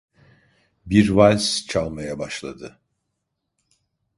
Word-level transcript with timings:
Bir 0.85 1.09
vals 1.09 1.65
çalmaya 1.65 2.19
başladı. 2.19 2.79